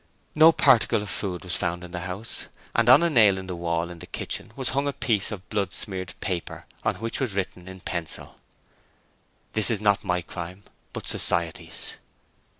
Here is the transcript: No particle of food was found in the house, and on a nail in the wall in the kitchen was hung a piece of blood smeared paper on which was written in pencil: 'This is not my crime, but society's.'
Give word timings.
No 0.33 0.51
particle 0.51 1.03
of 1.03 1.11
food 1.11 1.43
was 1.43 1.55
found 1.55 1.83
in 1.83 1.91
the 1.91 1.99
house, 1.99 2.47
and 2.73 2.89
on 2.89 3.03
a 3.03 3.09
nail 3.11 3.37
in 3.37 3.45
the 3.45 3.55
wall 3.55 3.91
in 3.91 3.99
the 3.99 4.07
kitchen 4.07 4.51
was 4.55 4.69
hung 4.69 4.87
a 4.87 4.93
piece 4.93 5.31
of 5.31 5.47
blood 5.49 5.71
smeared 5.71 6.15
paper 6.21 6.65
on 6.83 6.95
which 6.95 7.19
was 7.19 7.35
written 7.35 7.67
in 7.67 7.81
pencil: 7.81 8.39
'This 9.53 9.69
is 9.69 9.79
not 9.79 10.03
my 10.03 10.23
crime, 10.23 10.63
but 10.91 11.05
society's.' 11.05 11.97